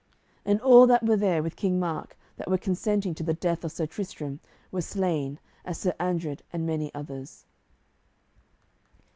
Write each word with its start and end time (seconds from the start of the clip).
And 0.45 0.59
all 0.61 0.87
that 0.87 1.05
were 1.05 1.41
with 1.43 1.55
King 1.55 1.79
Mark 1.79 2.17
that 2.37 2.49
were 2.49 2.57
consenting 2.57 3.13
to 3.13 3.21
the 3.21 3.35
death 3.35 3.63
of 3.63 3.71
Sir 3.71 3.85
Tristram 3.85 4.39
were 4.71 4.81
slain, 4.81 5.37
as 5.63 5.77
Sir 5.77 5.93
Andred 5.99 6.41
and 6.51 6.65
many 6.65 6.91
others. 6.95 7.45